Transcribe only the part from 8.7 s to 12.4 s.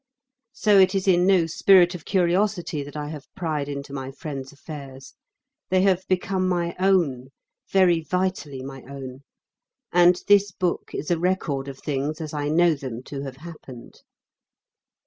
own; and this book is a record of things as